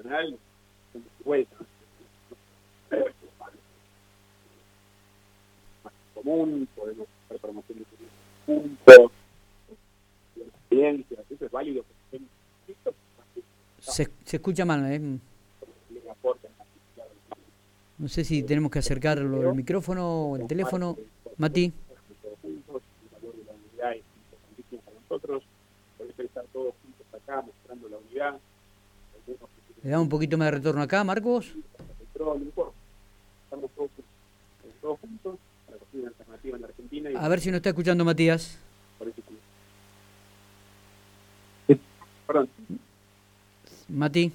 nacional, 0.00 0.38
son 0.92 1.04
vuelta. 1.24 1.56
Más 5.84 5.92
común, 6.14 6.68
podemos 6.74 7.06
hacer 7.26 7.40
promociones 7.40 7.84
juntos, 8.46 9.12
experiencias, 10.36 11.20
eso 11.30 11.44
es 11.44 11.50
válido. 11.50 11.84
Se, 13.80 14.10
se 14.24 14.36
escucha 14.36 14.64
mal, 14.64 14.92
¿eh? 14.92 15.00
No 17.98 18.08
sé 18.08 18.24
si 18.24 18.42
tenemos 18.42 18.70
que 18.70 18.78
acercarlo 18.78 19.50
el 19.50 19.54
micrófono 19.54 20.30
o 20.30 20.36
el 20.36 20.46
teléfono. 20.46 20.96
Mati. 21.36 21.72
Nosotros, 25.08 25.42
por 25.98 26.06
eso 26.06 26.22
estar 26.22 26.44
todos 26.52 26.74
juntos 26.82 27.06
acá 27.12 27.42
mostrando 27.42 27.88
la 27.88 27.98
unidad. 27.98 28.40
¿Le 29.82 29.90
da 29.90 30.00
un 30.00 30.08
poquito 30.08 30.36
más 30.36 30.46
de 30.46 30.58
retorno 30.58 30.82
acá, 30.82 31.02
Marcos? 31.04 31.54
A 37.16 37.28
ver 37.28 37.40
si 37.40 37.50
nos 37.50 37.56
está 37.56 37.70
escuchando 37.70 38.04
Matías. 38.04 38.58
Perdón. 42.26 42.48
Mati. 43.88 44.32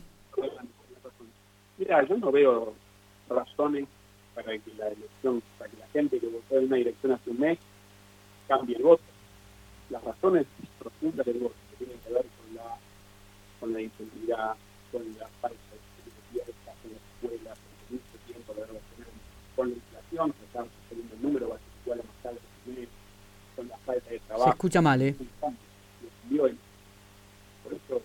Mira, 1.77 2.05
yo 2.08 2.18
no 2.18 2.32
veo 2.32 2.74
razones 3.30 3.88
para 4.34 4.52
que 4.58 4.74
la 4.77 4.88
elección, 4.88 5.41
para 5.58 5.70
que 5.70 5.77
la 5.77 5.88
gente 5.88 6.20
que 6.20 6.27
votó 6.27 6.58
en 6.58 6.66
una 6.66 6.76
dirección 6.77 7.14
hace 7.14 7.30
un 7.30 7.40
mes 7.40 7.60
cambie 8.48 8.76
el 8.76 8.84
voto. 8.84 9.04
Las 9.90 10.04
razones 10.04 10.46
profundas 10.80 11.26
del 11.26 11.40
voto 11.40 11.55
que 11.72 11.86
tienen 11.86 12.00
que 12.05 12.14
ver 12.14 12.26
con 12.26 12.55
la, 12.55 12.77
con 13.60 13.74
la 13.74 13.82
inseguridad, 13.82 14.55
con 14.95 15.04
la 15.20 15.27
falta 15.41 15.58
de 15.73 16.40
seguridad, 16.40 16.54
con 16.81 16.91
las 16.94 17.02
escuelas, 17.12 17.59
con 17.59 17.98
mucho 17.98 18.16
tiempo 18.26 18.54
de 18.54 18.62
tenido, 18.62 19.12
con 19.55 19.70
la 19.70 19.76
inflación, 19.76 20.32
que 20.32 20.46
estamos 20.46 20.71
teniendo 20.90 21.15
el 21.15 21.21
número 21.21 21.49
va 21.49 21.55
a 21.55 21.60
ser 21.60 21.68
igual 21.84 21.99
a 21.99 22.04
más 22.04 22.24
tarde 22.24 22.40
que 22.65 22.87
con 23.57 23.68
la 23.68 23.77
falta 23.79 24.10
de 24.10 24.20
Se 24.20 24.26
trabajo. 24.26 24.49
escucha 24.52 24.82
mal, 24.82 25.02
¿eh? 25.02 25.15
Por 27.63 27.74
eso 27.74 28.02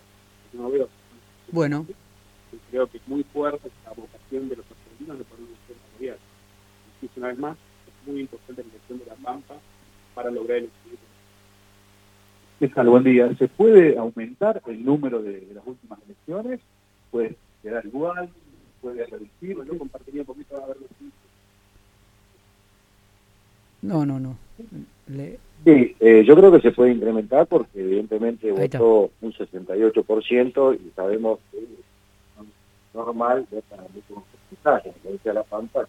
no 0.53 0.71
veo 0.71 0.89
Bueno, 1.53 1.87
creo 2.71 2.87
que 2.89 2.97
es 2.99 3.07
muy 3.09 3.23
fuerte 3.25 3.71
la 3.85 3.93
vocación 3.93 4.49
de 4.49 4.57
los 4.57 4.67
argentinos 4.67 5.19
de 5.19 5.25
poner 5.25 5.45
un 5.45 5.57
centro 5.67 5.85
gobierno. 5.97 6.21
Insisto 6.95 7.21
una 7.21 7.29
vez 7.29 7.39
más, 7.39 7.57
es 7.57 8.09
muy 8.09 8.21
importante 8.23 8.63
la 8.65 8.69
elección 8.71 8.99
de 8.99 9.07
la 9.07 9.15
Pampa 9.15 9.55
para 10.15 10.31
lograr 10.31 10.59
el 10.59 10.65
equilibrio. 10.65 11.09
Déjalo, 12.59 12.91
buen 12.91 13.05
día. 13.05 13.35
¿Se 13.39 13.49
puede 13.49 13.97
aumentar 13.97 14.61
el 14.67 14.85
número 14.85 15.23
de, 15.23 15.41
de 15.41 15.55
las 15.55 15.67
últimas 15.67 15.99
elecciones? 16.05 16.61
¿Puede 17.11 17.37
quedar 17.63 17.85
igual? 17.87 18.31
¿Puede 18.81 19.05
reducir? 19.07 19.57
Yo 19.65 19.79
compartiría 19.79 20.23
un 20.23 20.27
poquito 20.27 20.57
a 20.63 20.67
ver 20.67 20.77
los 20.81 20.91
no, 23.83 24.05
no, 24.05 24.21
no. 24.21 24.37
Le- 25.07 25.39
Sí, 25.65 25.95
eh, 26.01 26.25
yo 26.27 26.35
creo 26.37 26.51
que 26.53 26.61
se 26.61 26.71
puede 26.73 26.93
incrementar 26.93 27.47
porque 27.47 27.81
evidentemente 27.81 28.49
está. 28.49 28.79
votó 28.79 29.11
un 29.21 29.33
68% 29.33 30.75
y 30.75 30.91
sabemos 30.97 31.39
que 31.51 31.59
es 31.59 31.65
normal 32.95 33.47
votar 33.51 33.81
mucho 33.93 34.25
porcentaje, 34.33 34.93
como 35.03 35.13
decía 35.15 35.35
La 35.35 35.43
Pampa, 35.43 35.81
el 35.81 35.87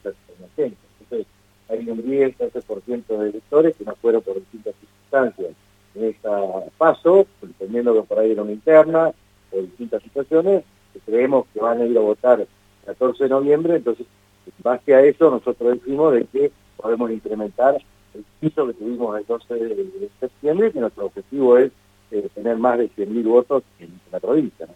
70%. 0.58 0.76
Entonces, 1.00 1.28
hay 1.70 1.90
un 1.90 2.02
10, 2.02 2.38
13% 2.38 3.18
de 3.18 3.30
electores 3.30 3.76
que 3.78 3.86
no 3.86 3.96
fueron 3.96 4.22
por 4.22 4.36
distintas 4.36 4.74
circunstancias. 4.80 5.52
En 5.96 6.04
esta 6.06 6.30
paso, 6.78 7.26
entendiendo 7.42 7.94
que 7.94 8.04
por 8.08 8.20
ahí 8.20 8.32
era 8.32 8.44
una 8.44 8.52
interna 8.54 9.12
o 9.52 9.62
distintas 9.62 10.04
situaciones, 10.04 10.64
que 10.94 11.00
creemos 11.00 11.46
que 11.54 11.60
van 11.60 11.82
a 11.82 11.86
ir 11.86 11.98
a 11.98 12.02
votar 12.02 12.42
el 12.42 12.48
14 12.86 13.24
de 13.26 13.30
noviembre, 13.30 13.76
entonces, 13.76 14.06
en 14.48 14.54
base 14.64 14.94
a 14.96 15.02
eso, 15.02 15.30
nosotros 15.32 15.80
decimos 15.80 16.14
de 16.14 16.26
que 16.26 16.52
podemos 16.78 17.12
incrementar 17.12 17.78
el 18.14 18.26
piso 18.40 18.68
que 18.68 18.74
tuvimos 18.74 19.18
el 19.20 19.26
12 19.26 19.54
de, 19.54 19.76
de 19.76 20.10
septiembre, 20.20 20.72
que 20.72 20.80
nuestro 20.80 21.06
objetivo 21.06 21.58
es 21.58 21.72
eh, 22.12 22.28
tener 22.34 22.58
más 22.58 22.78
de 22.78 22.90
100.000 22.90 23.24
votos 23.24 23.64
en 23.80 23.90
la 24.12 24.20
provincia. 24.20 24.66
¿no? 24.68 24.74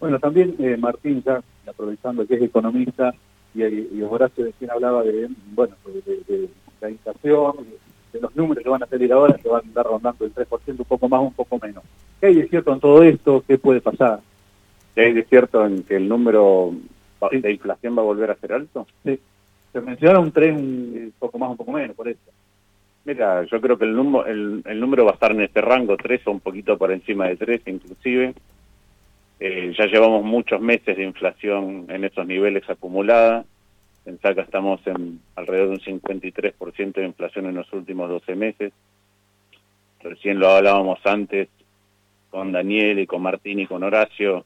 Bueno, 0.00 0.18
también 0.18 0.56
eh, 0.58 0.76
Martín, 0.78 1.22
ya 1.24 1.42
aprovechando 1.66 2.26
que 2.26 2.34
es 2.34 2.42
economista, 2.42 3.14
y, 3.54 3.62
y 3.64 4.02
Horacio 4.08 4.44
recién 4.44 4.70
hablaba 4.70 5.02
de, 5.02 5.28
bueno, 5.54 5.74
de, 5.86 6.00
de- 6.02 6.22
de 6.26 6.48
la 6.80 6.90
inflación, 6.90 7.52
de 8.12 8.20
los 8.20 8.34
números 8.34 8.64
que 8.64 8.70
van 8.70 8.82
a 8.82 8.86
salir 8.86 9.12
ahora, 9.12 9.34
que 9.36 9.48
van 9.48 9.62
a 9.64 9.68
andar 9.68 9.86
rondando 9.86 10.24
el 10.24 10.32
3%, 10.34 10.48
un 10.78 10.84
poco 10.84 11.08
más, 11.08 11.20
un 11.20 11.32
poco 11.34 11.58
menos. 11.62 11.84
¿Qué 12.20 12.26
hay 12.28 12.34
de 12.36 12.48
cierto 12.48 12.72
en 12.72 12.80
todo 12.80 13.02
esto? 13.02 13.44
¿Qué 13.46 13.58
puede 13.58 13.80
pasar? 13.80 14.20
¿Hay 14.96 15.12
de 15.12 15.24
cierto 15.24 15.64
en 15.66 15.82
que 15.82 15.96
el 15.96 16.08
número 16.08 16.72
de 17.30 17.52
inflación 17.52 17.96
va 17.96 18.02
a 18.02 18.04
volver 18.04 18.30
a 18.30 18.36
ser 18.36 18.52
alto? 18.52 18.86
Sí. 19.04 19.18
Se 19.72 19.80
menciona 19.80 20.18
un 20.18 20.32
3, 20.32 20.56
un 20.56 21.14
poco 21.18 21.38
más, 21.38 21.50
un 21.50 21.56
poco 21.56 21.72
menos, 21.72 21.94
por 21.94 22.08
eso. 22.08 22.18
Mira, 23.04 23.44
yo 23.44 23.60
creo 23.60 23.78
que 23.78 23.84
el, 23.84 23.94
número 23.94 24.26
el, 24.26 24.62
el 24.66 24.80
número 24.80 25.04
va 25.04 25.12
a 25.12 25.14
estar 25.14 25.30
en 25.30 25.42
este 25.42 25.60
rango, 25.60 25.96
3 25.96 26.26
o 26.26 26.32
un 26.32 26.40
poquito 26.40 26.76
por 26.76 26.92
encima 26.92 27.28
de 27.28 27.36
3 27.36 27.62
inclusive. 27.66 28.34
Eh, 29.42 29.72
ya 29.76 29.86
llevamos 29.86 30.22
muchos 30.22 30.60
meses 30.60 30.98
de 30.98 31.02
inflación 31.02 31.86
en 31.88 32.04
esos 32.04 32.26
niveles 32.26 32.68
acumulada. 32.68 33.46
Pensá 34.04 34.34
que 34.34 34.42
estamos 34.42 34.86
en 34.86 35.20
alrededor 35.34 35.68
de 35.68 35.92
un 35.92 36.00
53% 36.00 36.92
de 36.92 37.06
inflación 37.06 37.46
en 37.46 37.54
los 37.54 37.72
últimos 37.72 38.10
12 38.10 38.34
meses. 38.34 38.72
Recién 40.02 40.38
lo 40.38 40.50
hablábamos 40.50 40.98
antes 41.04 41.48
con 42.28 42.52
Daniel 42.52 42.98
y 42.98 43.06
con 43.06 43.22
Martín 43.22 43.60
y 43.60 43.66
con 43.66 43.82
Horacio. 43.82 44.44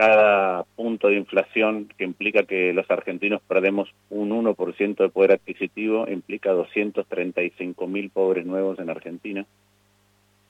Cada 0.00 0.62
punto 0.76 1.08
de 1.08 1.16
inflación 1.16 1.92
que 1.98 2.04
implica 2.04 2.44
que 2.44 2.72
los 2.72 2.90
argentinos 2.90 3.42
perdemos 3.46 3.92
un 4.08 4.30
1% 4.30 4.96
de 4.96 5.08
poder 5.10 5.32
adquisitivo 5.32 6.08
implica 6.08 6.52
235 6.52 7.86
mil 7.86 8.08
pobres 8.08 8.46
nuevos 8.46 8.78
en 8.78 8.88
Argentina. 8.88 9.44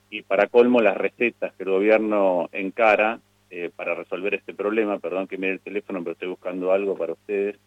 Y 0.09 0.21
para 0.21 0.47
colmo, 0.47 0.79
las 0.79 0.95
recetas 0.95 1.51
que 1.55 1.63
el 1.63 1.69
gobierno 1.69 2.47
encara 2.53 3.19
eh, 3.49 3.69
para 3.75 3.93
resolver 3.93 4.35
este 4.35 4.53
problema, 4.53 4.99
perdón 4.99 5.27
que 5.27 5.37
mire 5.37 5.51
el 5.51 5.59
teléfono, 5.59 5.99
pero 5.99 6.13
estoy 6.13 6.29
buscando 6.29 6.71
algo 6.71 6.97
para 6.97 7.11
ustedes, 7.11 7.57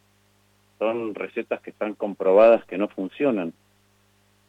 son 0.79 1.15
recetas 1.15 1.61
que 1.61 1.69
están 1.69 1.93
comprobadas 1.93 2.65
que 2.65 2.79
no 2.79 2.89
funcionan. 2.89 3.53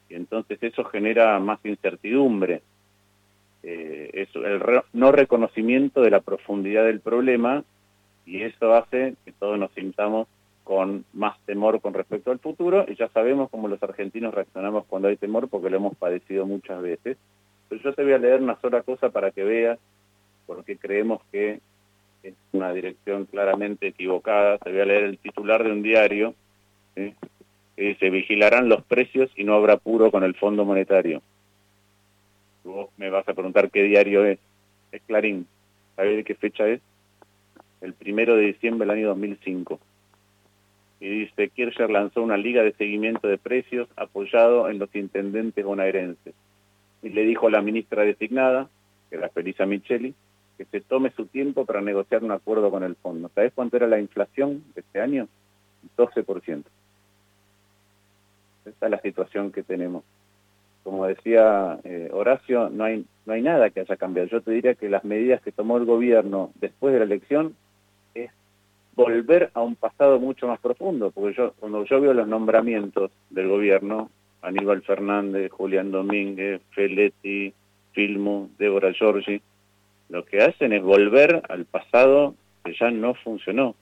Y 0.08 0.16
entonces 0.16 0.58
eso 0.64 0.86
genera 0.86 1.38
más 1.40 1.60
incertidumbre. 1.66 2.62
Eh, 3.68 4.12
es 4.14 4.30
el 4.36 4.60
re- 4.60 4.84
no 4.94 5.12
reconocimiento 5.12 6.02
de 6.02 6.12
la 6.12 6.20
profundidad 6.20 6.86
del 6.86 7.00
problema 7.00 7.64
y 8.24 8.44
eso 8.44 8.76
hace 8.76 9.16
que 9.26 9.32
todos 9.32 9.58
nos 9.58 9.72
sintamos 9.72 10.28
con 10.64 11.04
más 11.14 11.40
temor 11.46 11.82
con 11.82 11.94
respecto 11.96 12.30
al 12.32 12.38
futuro 12.40 12.86
y 12.88 12.96
ya 12.96 13.08
sabemos 13.10 13.50
cómo 13.50 13.68
los 13.68 13.82
argentinos 13.82 14.36
reaccionamos 14.36 14.86
cuando 14.86 15.08
hay 15.08 15.18
temor 15.18 15.48
porque 15.48 15.72
lo 15.72 15.78
hemos 15.78 15.96
padecido 15.96 16.46
muchas 16.46 16.80
veces. 16.82 17.18
Pero 17.68 17.82
yo 17.82 17.94
te 17.94 18.04
voy 18.04 18.14
a 18.14 18.20
leer 18.20 18.42
una 18.42 18.60
sola 18.62 18.84
cosa 18.84 19.10
para 19.10 19.32
que 19.32 19.44
veas 19.44 19.80
porque 20.46 20.78
creemos 20.78 21.22
que 21.32 21.60
es 22.22 22.34
una 22.52 22.72
dirección 22.72 23.26
claramente 23.26 23.88
equivocada. 23.88 24.60
Te 24.60 24.72
voy 24.72 24.82
a 24.82 24.86
leer 24.86 25.04
el 25.06 25.18
titular 25.18 25.64
de 25.64 25.72
un 25.72 25.82
diario 25.82 26.36
que 26.96 27.14
dice, 27.78 28.10
vigilarán 28.12 28.70
los 28.70 28.84
precios 28.84 29.32
y 29.36 29.44
no 29.44 29.56
habrá 29.56 29.74
apuro 29.74 30.12
con 30.12 30.24
el 30.24 30.36
Fondo 30.36 30.66
Monetario. 30.66 31.22
Vos 32.66 32.90
me 32.98 33.12
vas 33.12 33.28
a 33.30 33.34
preguntar 33.34 33.70
qué 33.70 33.84
diario 33.84 34.26
es. 34.26 34.40
Es 34.92 35.02
Clarín. 35.04 35.48
¿Sabés 35.96 36.18
de 36.18 36.24
qué 36.24 36.34
fecha 36.34 36.68
es? 36.68 36.82
El 37.80 37.94
primero 37.94 38.36
de 38.36 38.48
diciembre 38.48 38.88
del 38.88 38.98
año 38.98 39.10
2005. 39.10 39.80
Y 41.00 41.10
dice, 41.10 41.50
Kirchner 41.50 41.92
lanzó 41.92 42.24
una 42.24 42.38
liga 42.38 42.64
de 42.64 42.74
seguimiento 42.74 43.28
de 43.28 43.38
precios 43.38 43.88
apoyado 43.96 44.70
en 44.70 44.80
los 44.80 44.94
intendentes 44.96 45.64
bonaerenses. 45.64 46.34
Y 47.04 47.10
le 47.10 47.24
dijo 47.24 47.48
a 47.48 47.52
la 47.52 47.62
ministra 47.62 48.04
designada, 48.04 48.68
que 49.10 49.18
era 49.18 49.30
Felisa 49.30 49.68
Micheli, 49.68 50.16
que 50.58 50.66
se 50.66 50.82
tome 50.82 51.12
su 51.12 51.28
tiempo 51.28 51.66
para 51.66 51.82
negociar 51.82 52.24
un 52.24 52.32
acuerdo 52.32 52.72
con 52.72 52.84
el 52.84 52.96
fondo. 52.96 53.30
¿Sabés 53.36 53.54
cuánto 53.54 53.78
era 53.78 53.86
la 53.86 54.00
inflación 54.00 54.64
de 54.74 54.82
este 54.82 55.02
año? 55.02 55.28
12%. 55.98 56.64
Esta 58.66 58.86
es 58.88 58.92
la 58.92 59.02
situación 59.02 59.52
que 59.52 59.62
tenemos. 59.62 60.04
Como 60.86 61.08
decía 61.08 61.80
eh, 61.84 62.10
Horacio, 62.14 62.70
no 62.70 62.84
hay, 62.84 63.04
no 63.26 63.34
hay 63.34 63.42
nada 63.42 63.72
que 63.72 63.80
haya 63.80 63.98
cambiado. 63.98 64.30
Yo 64.30 64.42
te 64.42 64.52
diría 64.52 64.76
que 64.76 64.88
las 64.88 65.04
medidas 65.04 65.42
que 65.42 65.52
tomó 65.52 65.78
el 65.78 65.86
gobierno 65.86 66.52
después 66.62 66.94
de 66.94 67.00
la 67.00 67.06
elección 67.06 67.56
es 68.14 68.30
volver 68.96 69.50
a 69.56 69.64
un 69.64 69.76
pasado 69.76 70.20
mucho 70.20 70.48
más 70.48 70.60
profundo, 70.60 71.10
porque 71.10 71.36
yo 71.36 71.54
cuando 71.60 71.84
yo 71.86 72.00
veo 72.00 72.14
los 72.14 72.28
nombramientos 72.28 73.10
del 73.32 73.48
gobierno, 73.48 74.12
Aníbal 74.44 74.84
Fernández, 74.84 75.52
Julián 75.52 75.90
Domínguez, 75.90 76.62
Feletti, 76.70 77.52
Filmo, 77.94 78.52
Débora 78.60 78.94
Giorgi, 78.94 79.42
lo 80.10 80.24
que 80.24 80.44
hacen 80.44 80.72
es 80.72 80.84
volver 80.84 81.42
al 81.50 81.66
pasado 81.66 82.36
que 82.64 82.76
ya 82.80 82.92
no 82.92 83.16
funcionó. 83.16 83.74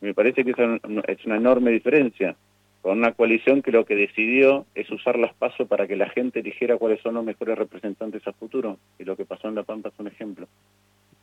Me 0.00 0.12
parece 0.12 0.44
que 0.44 0.50
es 0.50 1.24
una 1.24 1.36
enorme 1.36 1.70
diferencia 1.70 2.34
con 2.82 2.98
una 2.98 3.12
coalición 3.12 3.62
que 3.62 3.70
lo 3.70 3.84
que 3.84 3.94
decidió 3.94 4.66
es 4.74 4.90
usar 4.90 5.16
las 5.16 5.32
pasos 5.34 5.68
para 5.68 5.86
que 5.86 5.94
la 5.94 6.08
gente 6.10 6.40
eligiera 6.40 6.76
cuáles 6.76 7.00
son 7.00 7.14
los 7.14 7.24
mejores 7.24 7.56
representantes 7.56 8.26
a 8.26 8.32
futuro, 8.32 8.76
y 8.98 9.04
lo 9.04 9.16
que 9.16 9.24
pasó 9.24 9.48
en 9.48 9.54
La 9.54 9.62
Pampa 9.62 9.90
es 9.90 9.98
un 9.98 10.08
ejemplo. 10.08 10.48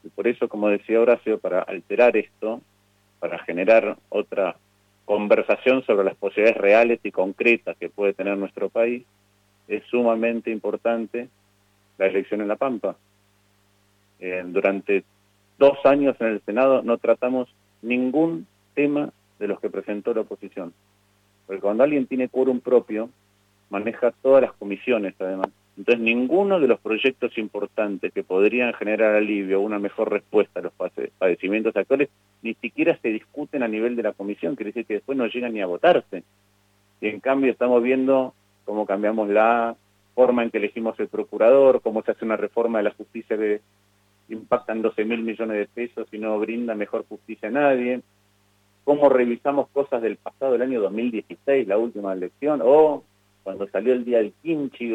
Y 0.03 0.09
por 0.09 0.27
eso, 0.27 0.47
como 0.47 0.69
decía 0.69 1.01
Horacio, 1.01 1.37
para 1.37 1.61
alterar 1.61 2.15
esto, 2.15 2.61
para 3.19 3.39
generar 3.39 3.97
otra 4.07 4.55
conversación 5.03 5.83
sobre 5.85 6.05
las 6.05 6.15
posibilidades 6.15 6.61
reales 6.61 6.99
y 7.03 7.11
concretas 7.11 7.75
que 7.77 7.89
puede 7.89 8.13
tener 8.13 8.37
nuestro 8.37 8.69
país, 8.69 9.03
es 9.67 9.83
sumamente 9.85 10.51
importante 10.51 11.27
la 11.97 12.07
elección 12.07 12.39
en 12.39 12.47
La 12.47 12.55
Pampa. 12.55 12.95
Eh, 14.21 14.43
durante 14.45 15.03
dos 15.57 15.77
años 15.83 16.15
en 16.21 16.27
el 16.27 16.41
Senado 16.45 16.81
no 16.83 16.97
tratamos 16.97 17.49
ningún 17.81 18.47
tema 18.75 19.11
de 19.39 19.47
los 19.47 19.59
que 19.59 19.69
presentó 19.69 20.13
la 20.13 20.21
oposición. 20.21 20.73
Porque 21.49 21.61
cuando 21.61 21.83
alguien 21.83 22.05
tiene 22.05 22.29
quórum 22.29 22.59
propio, 22.59 23.09
maneja 23.71 24.11
todas 24.21 24.43
las 24.43 24.53
comisiones 24.53 25.15
además. 25.17 25.49
Entonces 25.75 25.99
ninguno 25.99 26.59
de 26.59 26.67
los 26.67 26.79
proyectos 26.79 27.35
importantes 27.39 28.13
que 28.13 28.21
podrían 28.21 28.71
generar 28.73 29.15
alivio 29.15 29.59
o 29.59 29.63
una 29.63 29.79
mejor 29.79 30.11
respuesta 30.11 30.59
a 30.59 30.63
los 30.63 30.73
padecimientos 31.17 31.75
actuales 31.75 32.09
ni 32.43 32.53
siquiera 32.53 32.99
se 33.01 33.07
discuten 33.07 33.63
a 33.63 33.67
nivel 33.67 33.95
de 33.95 34.03
la 34.03 34.13
comisión, 34.13 34.55
quiere 34.55 34.69
decir 34.69 34.85
que 34.85 34.93
después 34.93 35.17
no 35.17 35.25
llegan 35.25 35.55
ni 35.55 35.61
a 35.61 35.65
votarse. 35.65 36.21
Y 37.01 37.07
en 37.07 37.19
cambio 37.19 37.51
estamos 37.51 37.81
viendo 37.81 38.35
cómo 38.63 38.85
cambiamos 38.85 39.27
la 39.29 39.75
forma 40.13 40.43
en 40.43 40.51
que 40.51 40.59
elegimos 40.59 40.99
el 40.99 41.07
procurador, 41.07 41.81
cómo 41.81 42.03
se 42.03 42.11
hace 42.11 42.25
una 42.25 42.37
reforma 42.37 42.77
de 42.77 42.83
la 42.83 42.91
justicia 42.91 43.35
que 43.35 43.61
impactan 44.29 44.83
12 44.83 45.03
mil 45.03 45.23
millones 45.23 45.57
de 45.57 45.65
pesos 45.65 46.07
y 46.11 46.19
no 46.19 46.37
brinda 46.37 46.75
mejor 46.75 47.05
justicia 47.09 47.49
a 47.49 47.51
nadie, 47.51 48.01
cómo 48.89 49.07
revisamos 49.07 49.69
cosas 49.69 50.01
del 50.01 50.15
pasado 50.15 50.53
del 50.53 50.63
año 50.63 50.81
2016, 50.81 51.67
la 51.67 51.77
última 51.77 52.11
elección, 52.11 52.59
o 52.63 53.03
cuando 53.43 53.67
salió 53.67 53.93
el 53.93 54.03
día 54.03 54.17
del 54.17 54.33
quinchi, 54.41 54.89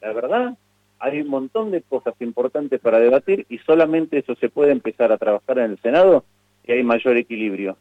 la 0.00 0.12
verdad, 0.12 0.58
hay 0.98 1.20
un 1.20 1.28
montón 1.28 1.70
de 1.70 1.82
cosas 1.82 2.14
importantes 2.18 2.80
para 2.80 2.98
debatir 2.98 3.46
y 3.48 3.58
solamente 3.58 4.18
eso 4.18 4.34
se 4.34 4.48
puede 4.48 4.72
empezar 4.72 5.12
a 5.12 5.18
trabajar 5.18 5.60
en 5.60 5.70
el 5.70 5.78
Senado 5.78 6.24
y 6.66 6.72
hay 6.72 6.82
mayor 6.82 7.16
equilibrio. 7.16 7.76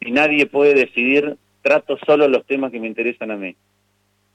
Y 0.00 0.10
nadie 0.10 0.44
puede 0.44 0.74
decidir, 0.74 1.38
trato 1.62 1.96
solo 2.04 2.28
los 2.28 2.44
temas 2.44 2.70
que 2.70 2.80
me 2.80 2.88
interesan 2.88 3.30
a 3.30 3.36
mí. 3.36 3.56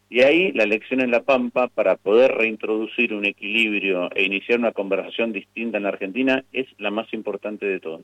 Y 0.09 0.21
ahí 0.21 0.51
la 0.53 0.63
elección 0.63 0.99
en 0.99 1.11
La 1.11 1.21
Pampa, 1.21 1.67
para 1.67 1.95
poder 1.97 2.31
reintroducir 2.31 3.13
un 3.13 3.25
equilibrio 3.25 4.09
e 4.15 4.23
iniciar 4.23 4.57
una 4.57 4.71
conversación 4.71 5.31
distinta 5.31 5.77
en 5.77 5.83
la 5.83 5.89
Argentina, 5.89 6.43
es 6.51 6.65
la 6.79 6.89
más 6.89 7.13
importante 7.13 7.67
de 7.67 7.79
todas. 7.79 8.01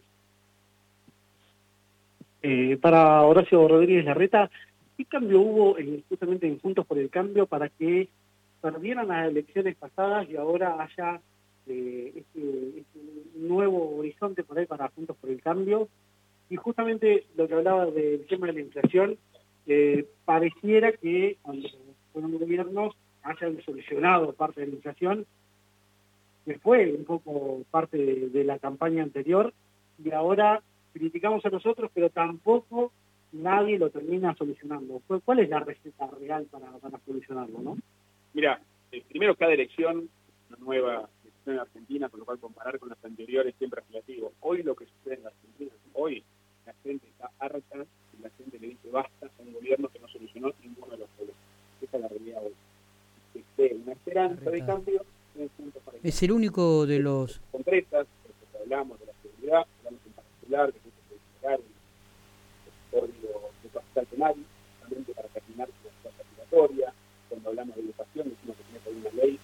Eh, 2.41 2.77
para 2.81 3.21
Horacio 3.23 3.67
Rodríguez 3.67 4.05
Larreta, 4.05 4.49
¿qué 4.97 5.05
cambio 5.05 5.41
hubo 5.41 5.75
justamente 6.07 6.47
en 6.47 6.59
Juntos 6.59 6.85
por 6.85 6.97
el 6.97 7.09
Cambio 7.09 7.47
para 7.47 7.69
que 7.69 8.07
perdieran 8.61 9.09
las 9.09 9.27
elecciones 9.27 9.75
pasadas 9.75 10.29
y 10.29 10.35
ahora 10.35 10.81
haya 10.81 11.21
eh, 11.67 12.13
este, 12.15 12.79
este, 12.79 12.99
nuevo 13.35 13.97
horizonte 13.97 14.43
por 14.43 14.57
ahí 14.57 14.65
para 14.65 14.89
Juntos 14.89 15.17
por 15.17 15.29
el 15.29 15.41
Cambio? 15.41 15.89
Y 16.49 16.55
justamente 16.55 17.25
lo 17.35 17.47
que 17.47 17.53
hablaba 17.53 17.85
del 17.85 18.25
tema 18.27 18.47
de 18.47 18.53
la 18.53 18.61
inflación, 18.61 19.17
eh, 19.67 20.05
pareciera 20.25 20.91
que 20.93 21.37
cuando 21.41 21.69
fueron 22.11 22.39
gobiernos 22.39 22.95
hayan 23.21 23.61
solucionado 23.63 24.33
parte 24.33 24.61
de 24.61 24.67
la 24.67 24.75
inflación, 24.75 25.25
que 26.45 26.57
fue 26.57 26.91
un 26.91 27.05
poco 27.05 27.61
parte 27.69 27.97
de, 27.97 28.43
la 28.43 28.57
campaña 28.57 29.03
anterior, 29.03 29.53
y 30.03 30.11
ahora 30.11 30.63
criticamos 30.93 31.45
a 31.45 31.49
nosotros, 31.49 31.91
pero 31.93 32.09
tampoco 32.09 32.91
nadie 33.31 33.77
lo 33.77 33.89
termina 33.89 34.35
solucionando. 34.35 35.01
¿Cuál 35.23 35.39
es 35.39 35.49
la 35.49 35.59
receta 35.59 36.07
real 36.19 36.45
para, 36.45 36.71
para 36.77 36.99
solucionarlo? 37.05 37.59
¿no? 37.59 37.77
Mira, 38.33 38.61
eh, 38.91 39.03
primero 39.07 39.35
cada 39.35 39.53
elección, 39.53 40.09
una 40.49 40.57
nueva 40.59 41.09
elección 41.23 41.55
en 41.55 41.59
Argentina, 41.59 42.09
con 42.09 42.19
lo 42.19 42.25
cual 42.25 42.39
comparar 42.39 42.79
con 42.79 42.89
las 42.89 43.03
anteriores 43.03 43.55
siempre 43.57 43.81
es 43.81 43.87
relativo. 43.89 44.33
Hoy 44.41 44.63
lo 44.63 44.75
que 44.75 44.85
sucede 44.85 45.15
en 45.15 45.27
Argentina, 45.27 45.71
hoy 45.93 46.23
la 46.65 46.73
gente 46.83 47.07
está 47.07 47.31
harta 47.39 47.85
y 48.17 48.21
la 48.21 48.29
gente 48.31 48.59
le 48.59 48.67
dice 48.67 48.89
basta 48.91 49.27
a 49.27 49.41
un 49.41 49.53
gobierno 49.53 49.89
que 49.89 49.99
no 49.99 50.07
solucionó 50.07 50.51
ninguno 50.61 50.91
de 50.91 50.97
los 50.97 51.09
problemas. 51.09 51.41
Esa 51.81 51.97
es 51.97 52.03
la 52.03 52.07
realidad 52.09 52.41
hoy. 52.43 52.53
Que 53.55 53.79
una 53.83 53.93
esperanza 53.93 54.49
de 54.49 54.65
cambio. 54.65 55.05
Es 56.03 56.23
el 56.23 56.31
único 56.31 56.85
de 56.85 56.99
los... 56.99 57.41
Concretas, 57.51 58.07
hablamos 58.59 58.99
de 58.99 59.05
la 59.05 59.13
seguridad, 59.21 59.65
hablamos 59.79 60.05
en 60.05 60.13
particular 60.13 60.73
de 60.73 60.79
que 60.79 60.89
el 61.47 61.61
código 62.91 63.51
de 63.63 63.69
capital 63.69 64.05
penal, 64.07 64.35
también 64.81 65.05
para 65.15 65.27
terminar 65.29 65.69
con 65.69 66.11
la 66.11 66.21
obligatoria, 66.21 66.93
hablamos 67.49 67.75
de 67.75 67.81
educación 67.81 68.29
decimos 68.29 68.55
que 68.57 68.63
tiene 68.63 68.79
que 68.79 68.89
haber 68.89 69.01
una 69.01 69.23
ley 69.23 69.39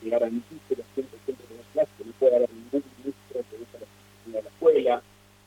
que 0.00 0.10
garantice 0.10 0.76
los 0.76 0.86
100% 0.96 1.08
de 1.26 1.56
las 1.56 1.66
clases, 1.72 1.94
que 1.98 2.04
no 2.04 2.12
puede 2.12 2.36
haber 2.36 2.50
ningún 2.50 2.84
ministro 2.98 3.40
que 3.50 3.56
usa 3.56 3.80
la 3.80 4.38
de 4.38 4.42
la 4.42 4.48
escuela. 4.48 5.02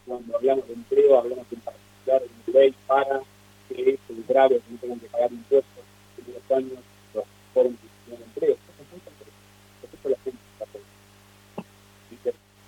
Cuando 0.05 0.35
hablamos 0.35 0.67
de 0.67 0.73
empleo, 0.73 1.17
hablamos 1.17 1.47
en 1.51 1.59
particular 1.61 2.21
de 2.21 2.29
una 2.51 2.59
ley 2.59 2.75
para 2.85 3.21
que 3.69 3.99
el 4.09 4.23
grave 4.27 4.59
que 4.59 4.71
no 4.71 4.77
tengan 4.77 4.99
que 4.99 5.07
pagar 5.07 5.31
impuestos 5.31 5.83
en 6.17 6.33
los 6.33 6.51
años 6.57 6.79
los 7.13 7.25
que 7.25 7.77
tienen 8.05 8.23
empleo. 8.23 8.57
Eso 9.93 10.09
es 10.09 10.25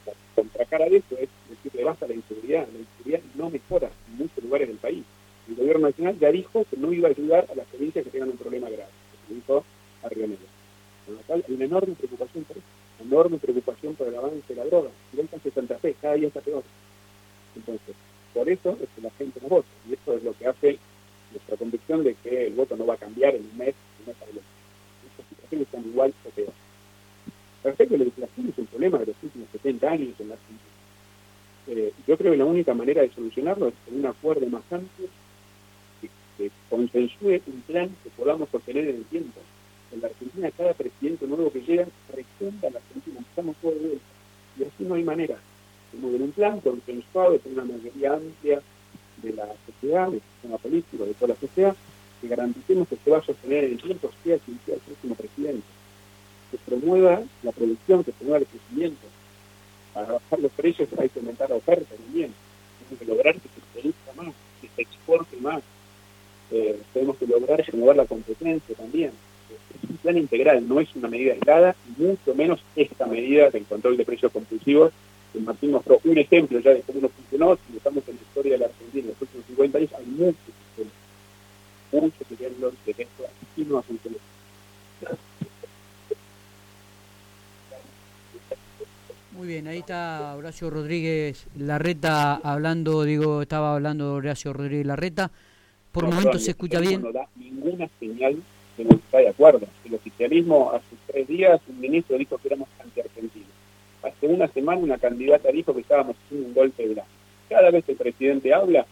La 0.06 0.13
contracara 0.36 0.86
de 0.89 0.97
eso 0.97 1.18
es 1.19 1.30
decirle 1.50 1.83
basta 1.83 2.07
la 2.07 2.15
inseguridad. 2.15 2.68
La 2.74 2.80
inseguridad 2.80 3.21
no 3.36 3.50
mejora 3.51 3.92
en 4.07 4.18
muchos 4.18 4.44
lugares 4.44 4.68
del 4.68 4.77
país. 4.77 5.03
El 5.47 5.56
gobierno 5.56 5.88
nacional 5.88 6.18
ya 6.18 6.31
dijo 6.31 6.65
que 6.68 6.77
no 6.77 6.92
iba 6.92 7.09
a 7.09 7.12
ayudar 7.12 7.45
a 7.51 7.56
las 7.56 7.68
provincias 7.68 8.03
que 8.06 8.09
tengan 8.09 8.30
un 8.30 8.38
problema 8.38 8.69
grave 8.69 9.05
dijo 9.33 9.63
a 10.04 10.10
Río 10.10 10.27
Negro. 10.27 10.45
Con 11.06 11.16
lo 11.16 11.22
cual 11.22 11.44
hay 11.48 11.54
una 11.56 11.66
enorme 11.66 11.95
preocupación 11.95 12.44
por 12.44 12.57
eso, 12.57 12.66
enorme 13.04 13.38
preocupación 13.38 13.95
por 13.95 14.07
el 14.07 14.16
avance 14.16 14.42
de 14.48 14.56
la 14.56 14.66
droga. 14.66 14.89
Y 15.13 15.18
de 15.18 15.51
Santa 15.51 15.77
Fe 15.77 15.95
cada 16.01 16.16
día 16.16 16.27
está 16.27 16.42
peor. 16.42 16.63
Entonces, 17.56 17.95
por 18.33 18.50
eso 18.50 18.77
es 18.81 18.89
que 18.95 19.01
la 19.01 19.12
gente 19.12 19.39
no 19.42 19.48
vota. 19.48 19.68
Y 19.89 19.94
eso 19.94 20.13
es 20.13 20.24
lo 20.24 20.33
que 20.33 20.48
hace 20.48 20.80
nuestra 21.31 21.57
convicción 21.57 22.04
de 22.04 22.16
que 22.16 22.48
el 22.48 22.54
voto 22.54 22.75
no 22.75 22.86
va 22.86 22.95
a 22.95 22.98
cambiar 22.98 23.36
en 23.36 23.44
un 23.44 23.57
mes, 23.57 23.75
en 24.00 24.07
mes 24.07 24.16
adelante. 24.22 24.50
Estas 25.12 25.30
situaciones 25.30 25.68
están 25.68 25.86
igual 25.86 26.13
o 26.25 26.30
peor. 26.30 26.54
Perfecto, 27.63 27.98
la 27.98 28.04
legislación 28.06 28.50
es 28.50 28.57
un 28.57 28.66
problema 28.68 28.98
de 29.00 29.06
los 29.07 29.16
últimos 29.24 29.50
70 29.51 29.89
años 29.89 30.19
en 30.19 30.30
la 30.30 30.36
Argentina. 30.36 30.60
Eh, 31.68 31.94
yo 32.07 32.18
creo 32.18 32.31
que 32.31 32.38
la 32.38 32.45
única 32.45 32.74
manera 32.74 33.01
de 33.01 33.12
solucionarlo 33.12 33.69
es 33.69 33.74
con 33.86 33.98
un 33.98 34.06
acuerdo 34.06 34.45
más 34.48 34.62
amplio 34.71 35.07
que 36.37 36.51
consensúe 36.69 37.41
un 37.47 37.61
plan 37.67 37.89
que 38.03 38.09
podamos 38.11 38.49
sostener 38.49 38.87
en 38.89 38.97
el 38.97 39.05
tiempo. 39.05 39.39
En 39.91 40.01
la 40.01 40.07
Argentina, 40.07 40.51
cada 40.51 40.73
presidente 40.73 41.27
nuevo 41.27 41.51
que 41.51 41.61
llega 41.61 41.87
recuenta 42.13 42.69
la 42.69 42.79
Argentina, 42.79 43.19
estamos 43.21 43.55
todos 43.61 43.75
de 43.75 43.87
vuelta. 43.87 44.05
Y 44.59 44.63
así 44.63 44.83
no 44.83 44.95
hay 44.95 45.03
manera. 45.03 45.37
Tenemos 45.91 46.21
un 46.21 46.31
plan 46.31 46.59
consensuado 46.59 47.39
con 47.39 47.53
una 47.53 47.65
mayoría 47.65 48.13
amplia 48.13 48.61
de 49.21 49.33
la 49.33 49.47
sociedad, 49.65 50.09
del 50.09 50.21
sistema 50.21 50.57
político, 50.57 51.06
de 51.06 51.13
toda 51.13 51.33
la 51.33 51.39
sociedad, 51.39 51.75
que 52.21 52.27
garanticemos 52.27 52.87
que 52.87 52.97
se 52.97 53.09
va 53.09 53.18
a 53.19 53.23
sostener 53.23 53.65
en 53.65 53.71
el 53.73 53.81
tiempo, 53.81 54.11
sea 54.23 54.37
quien 54.39 54.59
sea 54.65 54.75
el 54.75 54.81
próximo 54.81 55.15
presidente. 55.15 55.68
Que 56.51 56.57
promueva 56.57 57.23
la 57.44 57.51
producción, 57.51 58.04
que 58.04 58.11
promueva 58.11 58.39
el 58.39 58.47
crecimiento. 58.47 59.07
Para 59.94 60.13
bajar 60.13 60.39
los 60.39 60.51
precios 60.51 60.89
hay 60.97 61.09
que 61.09 61.19
aumentar 61.19 61.49
la 61.49 61.56
oferta 61.56 61.95
también. 61.95 62.33
Tenemos 62.80 62.99
que 62.99 63.06
lograr 63.06 63.35
que 63.35 63.49
se 63.49 63.80
produzca 63.80 64.21
más, 64.21 64.33
que 64.61 64.69
se 64.75 64.81
exporte 64.81 65.37
más, 65.37 65.63
eh, 66.52 66.80
tenemos 66.94 67.18
que 67.18 67.28
lograr 67.28 67.64
renovar 67.66 67.95
la 67.95 68.06
competencia 68.06 68.75
también. 68.75 69.11
Es 69.83 69.90
un 69.90 69.97
plan 69.97 70.18
integral, 70.18 70.68
no 70.68 70.80
es 70.80 70.95
una 70.95 71.07
medida 71.07 71.33
aislada, 71.33 71.75
mucho 71.97 72.35
menos 72.35 72.61
esta 72.75 73.06
medida 73.06 73.49
del 73.49 73.66
control 73.66 73.97
de 73.97 74.06
precios 74.06 74.31
compulsivos, 74.31 74.92
que 75.33 75.40
Martín 75.40 75.71
mostró 75.71 75.99
un 76.04 76.18
ejemplo 76.18 76.59
ya 76.59 76.71
de 76.73 76.81
cómo 76.81 77.02
no 77.02 77.09
funcionó, 77.09 77.57
si 77.68 77.78
estamos 77.78 78.07
en 78.07 78.16
la 78.16 78.21
historia 78.21 78.52
de 78.54 78.57
la 78.59 78.66
Argentina 78.66 79.04
en 79.04 79.09
los 79.09 79.21
últimos 79.21 79.45
50 79.47 79.78
años, 79.78 79.94
hay 79.94 80.06
muchos 80.06 80.37
ejemplos, 80.73 80.94
muchos 81.92 82.31
ejemplos 82.31 82.73
de 82.85 82.94
que 82.94 83.02
esto 83.04 83.23
no 83.57 83.78
ha 83.78 83.81
funcionado. 83.81 84.21
Muy 89.31 89.47
bien, 89.47 89.68
ahí 89.68 89.80
está 89.80 90.33
Horacio 90.37 90.69
Rodríguez 90.69 91.47
Larreta 91.57 92.35
hablando, 92.35 93.04
digo, 93.04 93.42
estaba 93.42 93.75
hablando 93.75 94.14
Horacio 94.14 94.54
Rodríguez 94.54 94.85
Larreta. 94.85 95.30
Por 95.95 96.04
no, 96.04 96.09
momento 96.09 96.37
se 96.40 96.52
escucha 96.52 96.81
bien. 96.81 97.02
No 97.02 97.14
da 97.14 97.25
ninguna 97.37 97.87
señal 98.02 98.35
de 98.78 98.83
no 98.83 98.95
está 98.95 99.19
de 99.19 99.30
acuerdo. 99.30 99.66
El 99.85 99.94
oficialismo, 99.94 100.71
hace 100.73 100.94
tres 101.07 101.25
días, 101.25 101.61
un 101.69 101.80
ministro 101.80 102.18
dijo 102.18 102.37
que 102.37 102.49
éramos 102.49 102.68
anti-argentinos. 102.83 103.47
Hace 104.04 104.28
una 104.28 104.49
semana 104.49 104.81
una 104.81 104.97
candidata 104.97 105.49
dijo 105.54 105.73
que 105.73 105.80
estábamos 105.80 106.18
haciendo 106.18 106.49
un 106.49 106.54
golpe 106.54 106.85
de 106.85 106.95
la. 106.95 107.06
Cada 107.47 107.71
vez 107.71 107.85
que 107.85 107.94
el 107.94 107.97
presidente 107.97 108.54
habla, 108.54 108.85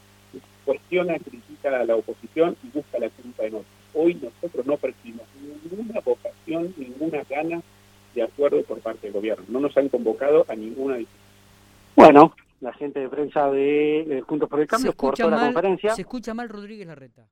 cuestiona, 0.64 1.20
critica 1.20 1.78
a 1.78 1.84
la 1.84 1.98
oposición 1.98 2.56
y 2.64 2.68
busca 2.70 2.98
la 2.98 3.10
culpa 3.10 3.44
en 3.44 3.56
otros. 3.56 3.68
Hoy 3.94 4.14
nosotros 4.16 4.66
no 4.66 4.78
percibimos 4.78 5.26
ninguna 5.42 6.00
vocación, 6.00 6.74
ninguna 6.78 7.24
gana 7.30 7.62
de 8.16 8.24
acuerdo 8.24 8.64
por 8.64 8.80
parte 8.80 9.08
del 9.08 9.14
gobierno. 9.14 9.44
No 9.50 9.60
nos 9.60 9.76
han 9.76 9.90
convocado 9.90 10.46
a 10.48 10.56
ninguna 10.56 10.96
discusión. 10.96 11.22
Bueno, 11.98 12.34
la 12.64 12.74
gente 12.74 13.02
de 13.02 13.10
prensa 13.10 13.52
de, 13.52 14.24
Juntos 14.26 14.50
por 14.50 14.60
el 14.62 14.68
Cambio 14.68 14.94
cortó 14.94 15.30
la 15.30 15.38
conferencia. 15.38 15.94
Se 15.94 16.02
escucha 16.02 16.34
mal 16.34 16.48
Rodríguez 16.48 16.88
Larreta. 16.88 17.28